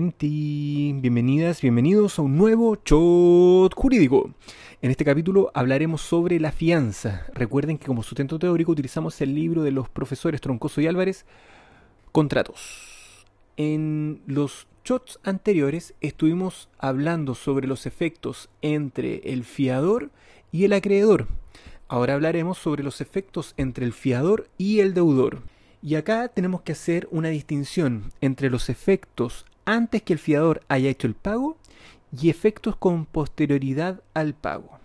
Bienvenidas, 0.00 1.60
bienvenidos 1.60 2.18
a 2.18 2.22
un 2.22 2.36
nuevo 2.36 2.78
Shot 2.84 3.74
Jurídico. 3.74 4.30
En 4.80 4.92
este 4.92 5.04
capítulo 5.04 5.50
hablaremos 5.54 6.02
sobre 6.02 6.38
la 6.38 6.52
fianza. 6.52 7.26
Recuerden 7.34 7.78
que 7.78 7.86
como 7.86 8.04
sustento 8.04 8.38
teórico 8.38 8.70
utilizamos 8.70 9.20
el 9.20 9.34
libro 9.34 9.64
de 9.64 9.72
los 9.72 9.88
profesores 9.88 10.40
Troncoso 10.40 10.80
y 10.80 10.86
Álvarez, 10.86 11.26
Contratos. 12.12 13.26
En 13.56 14.22
los 14.26 14.68
shots 14.84 15.18
anteriores 15.24 15.94
estuvimos 16.00 16.68
hablando 16.78 17.34
sobre 17.34 17.66
los 17.66 17.84
efectos 17.84 18.50
entre 18.62 19.32
el 19.32 19.42
fiador 19.42 20.12
y 20.52 20.64
el 20.64 20.74
acreedor. 20.74 21.26
Ahora 21.88 22.14
hablaremos 22.14 22.58
sobre 22.58 22.84
los 22.84 23.00
efectos 23.00 23.52
entre 23.56 23.84
el 23.84 23.92
fiador 23.92 24.48
y 24.58 24.78
el 24.78 24.94
deudor. 24.94 25.42
Y 25.82 25.96
acá 25.96 26.28
tenemos 26.28 26.62
que 26.62 26.72
hacer 26.72 27.08
una 27.10 27.30
distinción 27.30 28.12
entre 28.20 28.50
los 28.50 28.68
efectos 28.68 29.44
antes 29.68 30.02
que 30.02 30.14
el 30.14 30.18
fiador 30.18 30.62
haya 30.68 30.88
hecho 30.88 31.06
el 31.06 31.14
pago 31.14 31.58
y 32.18 32.30
efectos 32.30 32.74
con 32.74 33.04
posterioridad 33.04 34.00
al 34.14 34.32
pago. 34.32 34.78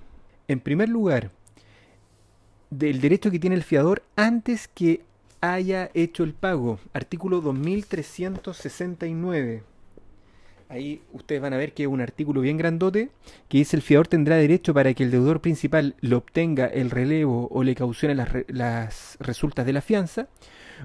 En 0.50 0.60
primer 0.60 0.90
lugar, 0.90 1.32
del 2.70 3.00
derecho 3.00 3.32
que 3.32 3.40
tiene 3.40 3.56
el 3.56 3.64
fiador 3.64 4.04
antes 4.18 4.68
que 4.68 5.06
haya 5.40 5.90
hecho 5.94 6.26
el 6.26 6.34
pago. 6.34 6.80
Artículo 6.92 7.40
2369. 7.40 9.64
Ahí 10.68 11.02
ustedes 11.14 11.42
van 11.42 11.54
a 11.54 11.58
ver 11.58 11.74
que 11.74 11.84
es 11.84 11.90
un 11.90 12.02
artículo 12.02 12.42
bien 12.42 12.58
grandote 12.58 13.10
que 13.48 13.60
dice 13.60 13.78
el 13.78 13.84
fiador 13.84 14.08
tendrá 14.08 14.36
derecho 14.36 14.74
para 14.74 14.94
que 14.94 15.04
el 15.04 15.12
deudor 15.12 15.40
principal 15.40 15.96
le 16.02 16.16
obtenga 16.16 16.66
el 16.66 16.90
relevo 16.90 17.48
o 17.52 17.64
le 17.64 17.76
caucione 17.76 18.16
las, 18.16 18.30
las 18.48 19.16
resultas 19.22 19.66
de 19.66 19.74
la 19.74 19.82
fianza 19.82 20.28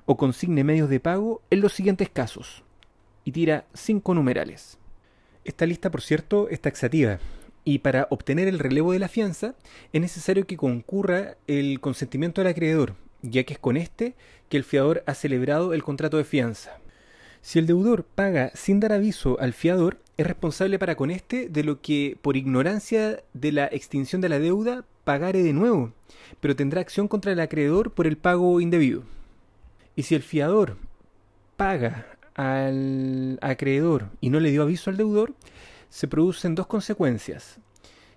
o 0.04 0.16
consigne 0.16 0.62
medios 0.62 0.88
de 0.88 1.00
pago 1.00 1.42
en 1.50 1.62
los 1.62 1.72
siguientes 1.72 2.10
casos. 2.10 2.62
Y 3.28 3.32
tira 3.32 3.66
cinco 3.74 4.14
numerales. 4.14 4.78
Esta 5.44 5.66
lista, 5.66 5.90
por 5.90 6.00
cierto, 6.00 6.48
es 6.48 6.62
taxativa. 6.62 7.18
Y 7.62 7.80
para 7.80 8.06
obtener 8.08 8.48
el 8.48 8.58
relevo 8.58 8.92
de 8.92 9.00
la 9.00 9.08
fianza 9.08 9.54
es 9.92 10.00
necesario 10.00 10.46
que 10.46 10.56
concurra 10.56 11.36
el 11.46 11.78
consentimiento 11.80 12.40
del 12.40 12.52
acreedor, 12.52 12.94
ya 13.20 13.44
que 13.44 13.52
es 13.52 13.58
con 13.58 13.76
este 13.76 14.14
que 14.48 14.56
el 14.56 14.64
fiador 14.64 15.04
ha 15.04 15.12
celebrado 15.12 15.74
el 15.74 15.82
contrato 15.82 16.16
de 16.16 16.24
fianza. 16.24 16.78
Si 17.42 17.58
el 17.58 17.66
deudor 17.66 18.04
paga 18.04 18.50
sin 18.54 18.80
dar 18.80 18.94
aviso 18.94 19.38
al 19.40 19.52
fiador, 19.52 19.98
es 20.16 20.26
responsable 20.26 20.78
para 20.78 20.96
con 20.96 21.10
este 21.10 21.50
de 21.50 21.64
lo 21.64 21.82
que, 21.82 22.16
por 22.22 22.38
ignorancia 22.38 23.22
de 23.34 23.52
la 23.52 23.66
extinción 23.66 24.22
de 24.22 24.30
la 24.30 24.38
deuda, 24.38 24.86
pagare 25.04 25.42
de 25.42 25.52
nuevo, 25.52 25.92
pero 26.40 26.56
tendrá 26.56 26.80
acción 26.80 27.08
contra 27.08 27.32
el 27.32 27.40
acreedor 27.40 27.92
por 27.92 28.06
el 28.06 28.16
pago 28.16 28.58
indebido. 28.62 29.02
Y 29.96 30.04
si 30.04 30.14
el 30.14 30.22
fiador 30.22 30.78
paga 31.58 32.06
al 32.38 33.36
acreedor 33.42 34.10
y 34.20 34.30
no 34.30 34.38
le 34.38 34.52
dio 34.52 34.62
aviso 34.62 34.90
al 34.90 34.96
deudor, 34.96 35.34
se 35.90 36.06
producen 36.06 36.54
dos 36.54 36.68
consecuencias. 36.68 37.58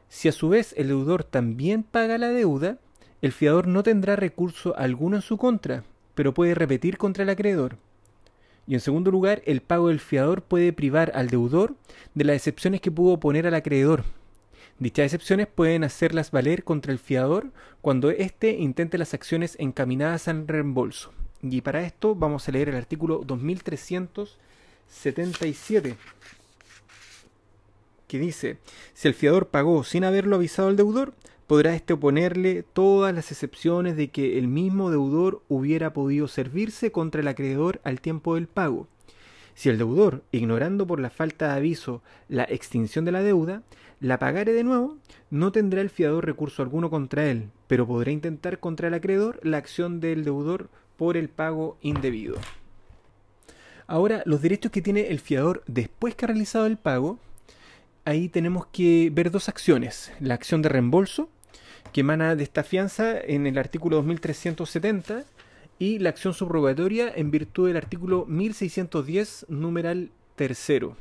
Si 0.10 0.30
a 0.30 0.32
su 0.32 0.50
vez 0.50 0.76
el 0.78 0.90
deudor 0.90 1.24
también 1.24 1.82
paga 1.82 2.20
la 2.20 2.30
deuda, 2.30 2.78
el 3.24 3.32
fiador 3.32 3.68
no 3.68 3.82
tendrá 3.82 4.16
recurso 4.16 4.78
alguno 4.78 5.16
en 5.16 5.22
su 5.24 5.38
contra, 5.38 5.84
pero 6.14 6.36
puede 6.36 6.54
repetir 6.54 7.00
contra 7.00 7.24
el 7.24 7.30
acreedor. 7.30 7.78
Y 8.68 8.76
en 8.76 8.80
segundo 8.80 9.10
lugar, 9.10 9.42
el 9.46 9.62
pago 9.62 9.88
del 9.88 10.00
fiador 10.00 10.44
puede 10.44 10.72
privar 10.72 11.12
al 11.16 11.30
deudor 11.30 11.76
de 12.14 12.24
las 12.24 12.36
excepciones 12.36 12.80
que 12.80 12.92
pudo 12.92 13.20
poner 13.20 13.48
al 13.48 13.56
acreedor. 13.56 14.04
Dichas 14.78 15.06
excepciones 15.06 15.48
pueden 15.48 15.84
hacerlas 15.84 16.30
valer 16.30 16.64
contra 16.64 16.92
el 16.92 17.00
fiador 17.00 17.52
cuando 17.82 18.12
éste 18.12 18.52
intente 18.52 19.00
las 19.00 19.16
acciones 19.16 19.56
encaminadas 19.60 20.28
al 20.28 20.48
reembolso. 20.48 21.12
Y 21.44 21.62
para 21.62 21.82
esto 21.82 22.14
vamos 22.16 22.48
a 22.48 22.52
leer 22.52 22.70
el 22.70 22.76
artículo 22.76 23.24
2377, 23.26 25.98
que 28.08 28.20
dice, 28.20 28.60
si 28.94 29.08
el 29.08 29.16
fiador 29.16 29.48
pagó 29.48 29.84
sin 29.84 30.04
haberlo 30.04 30.36
avisado 30.36 30.68
al 30.68 30.76
deudor, 30.76 31.16
podrá 31.48 31.74
éste 31.74 31.94
oponerle 31.94 32.62
todas 32.64 33.16
las 33.16 33.32
excepciones 33.32 33.98
de 33.98 34.10
que 34.10 34.38
el 34.38 34.48
mismo 34.48 34.92
deudor 34.92 35.42
hubiera 35.50 35.94
podido 35.94 36.28
servirse 36.28 36.92
contra 36.92 37.22
el 37.22 37.28
acreedor 37.28 37.82
al 37.84 38.02
tiempo 38.02 38.36
del 38.36 38.46
pago. 38.48 38.88
Si 39.56 39.70
el 39.70 39.78
deudor, 39.78 40.24
ignorando 40.32 40.88
por 40.88 41.00
la 41.00 41.10
falta 41.10 41.50
de 41.50 41.56
aviso 41.56 42.02
la 42.30 42.44
extinción 42.44 43.04
de 43.04 43.12
la 43.12 43.24
deuda, 43.24 43.64
la 44.00 44.18
pagare 44.18 44.54
de 44.54 44.64
nuevo, 44.64 44.98
no 45.30 45.52
tendrá 45.52 45.82
el 45.82 45.90
fiador 45.90 46.26
recurso 46.26 46.62
alguno 46.62 46.90
contra 46.90 47.30
él, 47.30 47.50
pero 47.68 47.86
podrá 47.86 48.12
intentar 48.12 48.60
contra 48.60 48.88
el 48.88 48.94
acreedor 48.94 49.40
la 49.44 49.58
acción 49.58 50.00
del 50.00 50.24
deudor 50.24 50.70
por 51.02 51.18
el 51.18 51.30
pago 51.30 51.80
indebido. 51.82 52.36
Ahora, 53.88 54.22
los 54.28 54.44
derechos 54.44 54.72
que 54.72 54.84
tiene 54.84 55.08
el 55.08 55.20
fiador 55.20 55.64
después 55.66 56.14
que 56.14 56.26
ha 56.26 56.28
realizado 56.28 56.68
el 56.68 56.78
pago, 56.78 57.18
ahí 58.06 58.30
tenemos 58.30 58.68
que 58.68 59.10
ver 59.12 59.32
dos 59.32 59.50
acciones. 59.50 60.12
La 60.20 60.36
acción 60.36 60.62
de 60.62 60.70
reembolso, 60.70 61.28
que 61.92 62.02
emana 62.02 62.36
de 62.36 62.44
esta 62.44 62.64
fianza 62.64 63.20
en 63.20 63.48
el 63.48 63.58
artículo 63.58 63.96
2370, 64.04 65.24
y 65.80 65.98
la 65.98 66.10
acción 66.10 66.36
subrogatoria 66.36 67.12
en 67.16 67.32
virtud 67.32 67.70
del 67.70 67.78
artículo 67.78 68.28
1610, 68.28 69.48
numeral 69.50 70.12
tercero. 70.36 70.98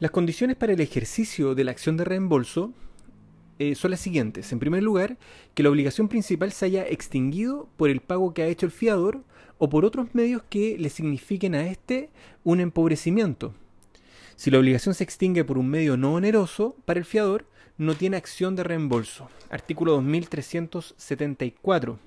Las 0.00 0.10
condiciones 0.10 0.56
para 0.56 0.72
el 0.72 0.80
ejercicio 0.80 1.54
de 1.54 1.62
la 1.62 1.70
acción 1.70 1.96
de 1.96 2.02
reembolso 2.06 2.72
eh, 3.58 3.74
son 3.74 3.90
las 3.90 4.00
siguientes. 4.00 4.52
En 4.52 4.58
primer 4.58 4.82
lugar, 4.82 5.16
que 5.54 5.62
la 5.62 5.70
obligación 5.70 6.08
principal 6.08 6.52
se 6.52 6.66
haya 6.66 6.86
extinguido 6.86 7.68
por 7.76 7.90
el 7.90 8.00
pago 8.00 8.34
que 8.34 8.42
ha 8.42 8.48
hecho 8.48 8.66
el 8.66 8.72
fiador 8.72 9.22
o 9.58 9.68
por 9.68 9.84
otros 9.84 10.14
medios 10.14 10.42
que 10.48 10.76
le 10.78 10.90
signifiquen 10.90 11.54
a 11.54 11.66
éste 11.66 12.10
un 12.44 12.60
empobrecimiento. 12.60 13.54
Si 14.36 14.50
la 14.50 14.58
obligación 14.58 14.94
se 14.94 15.04
extingue 15.04 15.44
por 15.44 15.56
un 15.56 15.68
medio 15.68 15.96
no 15.96 16.14
oneroso 16.14 16.76
para 16.84 16.98
el 16.98 17.06
fiador, 17.06 17.46
no 17.78 17.94
tiene 17.94 18.18
acción 18.18 18.56
de 18.56 18.64
reembolso. 18.64 19.28
Artículo 19.48 19.92
2374. 19.92 21.98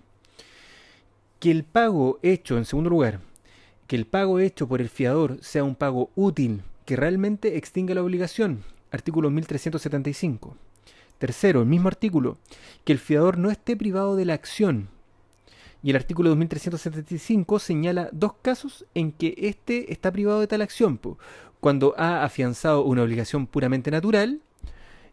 Que 1.40 1.52
el 1.52 1.64
pago 1.64 2.20
hecho, 2.22 2.58
en 2.58 2.66
segundo 2.66 2.90
lugar, 2.90 3.22
que 3.88 3.96
el 3.96 4.06
pago 4.06 4.40
hecho 4.40 4.68
por 4.68 4.82
el 4.82 4.90
fiador 4.90 5.38
sea 5.42 5.64
un 5.64 5.76
pago 5.76 6.12
útil 6.16 6.62
que 6.86 6.96
realmente 6.96 7.58
extinga 7.58 7.96
la 7.96 8.04
obligación. 8.04 8.64
Artículo 8.92 9.32
1375. 9.32 10.56
Tercero, 11.20 11.62
el 11.62 11.68
mismo 11.68 11.90
artículo, 11.90 12.38
que 12.84 12.94
el 12.94 13.00
fiador 13.00 13.38
no 13.38 13.52
esté 13.52 13.78
privado 13.78 14.16
de 14.16 14.26
la 14.26 14.34
acción. 14.34 14.88
Y 15.84 15.92
el 15.92 15.96
artículo 15.96 16.30
2375 16.30 17.60
señala 17.60 18.10
dos 18.12 18.34
casos 18.42 18.86
en 18.96 19.12
que 19.12 19.36
éste 19.38 19.94
está 19.94 20.12
privado 20.12 20.40
de 20.40 20.48
tal 20.48 20.62
acción, 20.62 21.00
cuando 21.60 21.94
ha 21.98 22.24
afianzado 22.24 22.84
una 22.84 23.04
obligación 23.04 23.48
puramente 23.48 23.92
natural, 23.92 24.42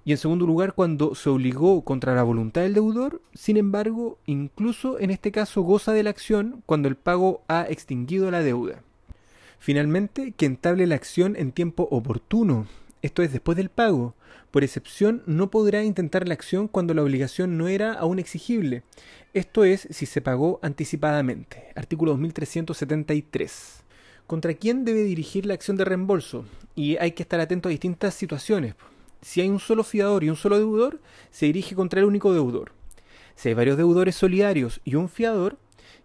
y 0.04 0.12
en 0.12 0.18
segundo 0.18 0.46
lugar 0.46 0.74
cuando 0.74 1.16
se 1.16 1.28
obligó 1.28 1.82
contra 1.82 2.14
la 2.14 2.22
voluntad 2.22 2.62
del 2.62 2.74
deudor, 2.74 3.20
sin 3.34 3.56
embargo, 3.56 4.18
incluso 4.26 5.00
en 5.00 5.10
este 5.10 5.32
caso 5.32 5.62
goza 5.62 5.92
de 5.92 6.04
la 6.04 6.10
acción 6.10 6.62
cuando 6.66 6.86
el 6.86 6.94
pago 6.94 7.42
ha 7.48 7.66
extinguido 7.68 8.30
la 8.30 8.44
deuda. 8.44 8.82
Finalmente, 9.58 10.30
que 10.30 10.46
entable 10.46 10.86
la 10.86 10.94
acción 10.94 11.34
en 11.36 11.50
tiempo 11.50 11.88
oportuno, 11.90 12.66
esto 13.02 13.22
es 13.22 13.32
después 13.32 13.56
del 13.56 13.68
pago. 13.68 14.14
Por 14.56 14.64
excepción, 14.64 15.22
no 15.26 15.50
podrá 15.50 15.84
intentar 15.84 16.26
la 16.26 16.32
acción 16.32 16.66
cuando 16.66 16.94
la 16.94 17.02
obligación 17.02 17.58
no 17.58 17.68
era 17.68 17.92
aún 17.92 18.18
exigible. 18.18 18.84
Esto 19.34 19.64
es 19.64 19.86
si 19.90 20.06
se 20.06 20.22
pagó 20.22 20.60
anticipadamente. 20.62 21.74
Artículo 21.74 22.12
2373. 22.12 23.84
¿Contra 24.26 24.54
quién 24.54 24.86
debe 24.86 25.02
dirigir 25.02 25.44
la 25.44 25.52
acción 25.52 25.76
de 25.76 25.84
reembolso? 25.84 26.46
Y 26.74 26.96
hay 26.96 27.12
que 27.12 27.22
estar 27.22 27.38
atento 27.38 27.68
a 27.68 27.70
distintas 27.70 28.14
situaciones. 28.14 28.76
Si 29.20 29.42
hay 29.42 29.50
un 29.50 29.60
solo 29.60 29.84
fiador 29.84 30.24
y 30.24 30.30
un 30.30 30.36
solo 30.36 30.56
deudor, 30.56 31.02
se 31.30 31.44
dirige 31.44 31.74
contra 31.74 32.00
el 32.00 32.06
único 32.06 32.32
deudor. 32.32 32.72
Si 33.34 33.50
hay 33.50 33.54
varios 33.54 33.76
deudores 33.76 34.16
solidarios 34.16 34.80
y 34.86 34.94
un 34.94 35.10
fiador 35.10 35.58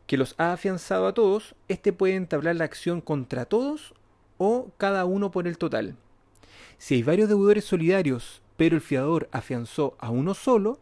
que 0.07 0.17
los 0.17 0.35
ha 0.37 0.51
afianzado 0.51 1.07
a 1.07 1.13
todos, 1.13 1.55
éste 1.69 1.93
puede 1.93 2.15
entablar 2.15 2.57
la 2.57 2.65
acción 2.65 2.99
contra 2.99 3.45
todos 3.45 3.93
o 4.37 4.71
cada 4.77 5.05
uno 5.05 5.31
por 5.31 5.47
el 5.47 5.57
total. 5.57 5.95
Si 6.81 6.95
hay 6.95 7.03
varios 7.03 7.29
deudores 7.29 7.63
solidarios, 7.63 8.41
pero 8.57 8.75
el 8.75 8.81
fiador 8.81 9.29
afianzó 9.31 9.95
a 9.99 10.09
uno 10.09 10.33
solo, 10.33 10.79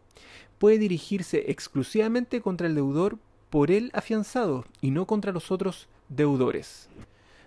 puede 0.57 0.77
dirigirse 0.77 1.51
exclusivamente 1.51 2.39
contra 2.39 2.67
el 2.67 2.75
deudor 2.75 3.17
por 3.49 3.69
él 3.69 3.91
afianzado 3.93 4.63
y 4.79 4.91
no 4.91 5.05
contra 5.05 5.33
los 5.33 5.51
otros 5.51 5.89
deudores. 6.07 6.87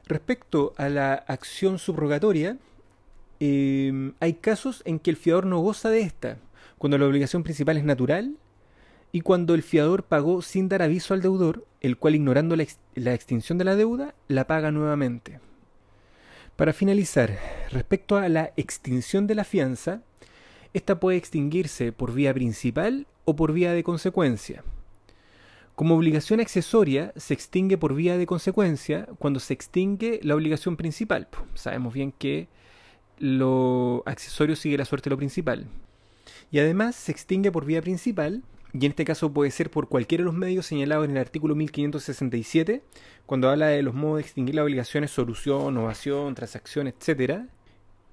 Respecto 0.06 0.74
a 0.76 0.90
la 0.90 1.14
acción 1.14 1.78
subrogatoria, 1.78 2.58
em, 3.40 4.12
hay 4.20 4.34
casos 4.34 4.82
en 4.84 4.98
que 4.98 5.08
el 5.08 5.16
fiador 5.16 5.46
no 5.46 5.60
goza 5.60 5.88
de 5.88 6.02
esta, 6.02 6.36
cuando 6.76 6.98
la 6.98 7.06
obligación 7.06 7.44
principal 7.44 7.78
es 7.78 7.84
natural 7.84 8.36
y 9.12 9.22
cuando 9.22 9.54
el 9.54 9.62
fiador 9.62 10.02
pagó 10.02 10.42
sin 10.42 10.68
dar 10.68 10.82
aviso 10.82 11.14
al 11.14 11.22
deudor, 11.22 11.64
el 11.80 11.96
cual 11.96 12.16
ignorando 12.16 12.54
la, 12.54 12.66
la 12.96 13.14
extinción 13.14 13.56
de 13.56 13.64
la 13.64 13.76
deuda, 13.76 14.14
la 14.28 14.46
paga 14.46 14.70
nuevamente. 14.70 15.40
Para 16.56 16.74
finalizar, 16.74 17.38
respecto 17.70 18.16
a 18.16 18.28
la 18.28 18.52
extinción 18.56 19.26
de 19.26 19.34
la 19.34 19.44
fianza, 19.44 20.02
esta 20.74 21.00
puede 21.00 21.16
extinguirse 21.16 21.92
por 21.92 22.12
vía 22.12 22.34
principal 22.34 23.06
o 23.24 23.34
por 23.34 23.52
vía 23.52 23.72
de 23.72 23.82
consecuencia. 23.82 24.62
Como 25.74 25.96
obligación 25.96 26.40
accesoria, 26.40 27.14
se 27.16 27.32
extingue 27.32 27.78
por 27.78 27.94
vía 27.94 28.18
de 28.18 28.26
consecuencia 28.26 29.08
cuando 29.18 29.40
se 29.40 29.54
extingue 29.54 30.20
la 30.22 30.34
obligación 30.34 30.76
principal. 30.76 31.28
Sabemos 31.54 31.94
bien 31.94 32.12
que 32.12 32.48
lo 33.18 34.02
accesorio 34.04 34.54
sigue 34.54 34.76
la 34.76 34.84
suerte 34.84 35.08
de 35.08 35.14
lo 35.14 35.18
principal. 35.18 35.66
Y 36.50 36.58
además 36.58 36.94
se 36.96 37.12
extingue 37.12 37.50
por 37.50 37.64
vía 37.64 37.80
principal, 37.80 38.42
y 38.72 38.86
en 38.86 38.92
este 38.92 39.04
caso 39.04 39.32
puede 39.32 39.50
ser 39.50 39.70
por 39.70 39.88
cualquiera 39.88 40.22
de 40.22 40.26
los 40.26 40.34
medios 40.34 40.66
señalados 40.66 41.04
en 41.04 41.12
el 41.12 41.18
artículo 41.18 41.54
1567, 41.54 42.82
cuando 43.26 43.50
habla 43.50 43.66
de 43.66 43.82
los 43.82 43.94
modos 43.94 44.16
de 44.16 44.22
extinguir 44.22 44.54
las 44.54 44.64
obligaciones, 44.64 45.10
solución, 45.10 45.76
ovación, 45.76 46.34
transacción, 46.34 46.86
etc. 46.88 47.42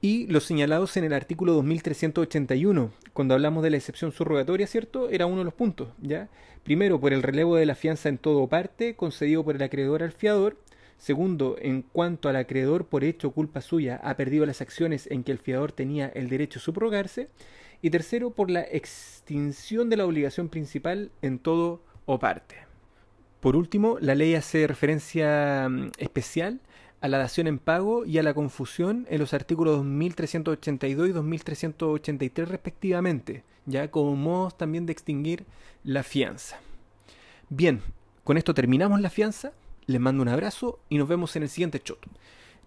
Y 0.02 0.28
los 0.28 0.44
señalados 0.44 0.98
en 0.98 1.06
el 1.06 1.14
artículo 1.14 1.54
2381, 1.54 2.92
cuando 3.14 3.34
hablamos 3.36 3.64
de 3.64 3.70
la 3.70 3.78
excepción 3.78 4.12
subrogatoria, 4.12 4.68
¿cierto? 4.68 5.10
Era 5.10 5.26
uno 5.26 5.40
de 5.40 5.46
los 5.46 5.54
puntos, 5.54 5.90
¿ya? 6.02 6.28
Primero, 6.64 7.00
por 7.00 7.14
el 7.14 7.24
relevo 7.24 7.56
de 7.56 7.66
la 7.66 7.76
fianza 7.76 8.10
en 8.10 8.18
todo 8.18 8.40
o 8.40 8.50
parte, 8.50 8.96
concedido 8.96 9.44
por 9.44 9.56
el 9.56 9.62
acreedor 9.62 10.04
al 10.04 10.12
fiador. 10.12 10.58
Segundo, 11.00 11.56
en 11.60 11.82
cuanto 11.82 12.28
al 12.28 12.36
acreedor 12.36 12.86
por 12.86 13.06
hecho 13.06 13.32
culpa 13.32 13.62
suya 13.62 14.02
ha 14.04 14.18
perdido 14.18 14.46
las 14.46 14.62
acciones 14.62 15.08
en 15.10 15.24
que 15.24 15.32
el 15.32 15.38
fiador 15.40 15.72
tenía 15.72 16.10
el 16.10 16.28
derecho 16.28 16.60
a 16.60 16.62
subrogarse. 16.62 17.30
Y 17.82 17.90
tercero, 17.90 18.32
por 18.32 18.52
la 18.52 18.62
extinción 18.62 19.90
de 19.90 19.96
la 19.96 20.06
obligación 20.06 20.50
principal 20.50 21.12
en 21.22 21.40
todo 21.40 21.82
o 22.06 22.20
parte. 22.20 22.58
Por 23.40 23.56
último, 23.56 23.98
la 24.02 24.14
ley 24.14 24.36
hace 24.36 24.68
referencia 24.68 25.68
mm, 25.70 25.92
especial 25.98 26.60
a 27.00 27.08
la 27.08 27.18
dación 27.18 27.48
en 27.48 27.60
pago 27.60 28.06
y 28.06 28.18
a 28.18 28.24
la 28.24 28.34
confusión 28.34 29.08
en 29.10 29.20
los 29.20 29.34
artículos 29.34 29.78
2382 29.78 31.08
y 31.08 31.12
2383 31.14 32.50
respectivamente, 32.50 33.44
ya 33.66 33.90
como 33.90 34.18
modos 34.18 34.58
también 34.58 34.86
de 34.86 34.92
extinguir 34.92 35.46
la 35.86 36.04
fianza. 36.04 36.60
Bien, 37.48 37.82
con 38.26 38.38
esto 38.38 38.54
terminamos 38.54 39.00
la 39.00 39.10
fianza, 39.10 39.54
les 39.90 40.00
mando 40.00 40.22
un 40.22 40.30
abrazo 40.30 40.80
y 40.88 41.00
nos 41.00 41.08
vemos 41.08 41.36
en 41.36 41.44
el 41.44 41.50
siguiente 41.50 41.82
shot. 41.84 42.00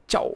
Chao. 0.09 0.35